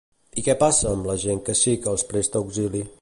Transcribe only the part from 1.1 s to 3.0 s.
gent que sí que els presta auxili?